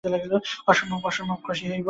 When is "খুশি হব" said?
1.43-1.79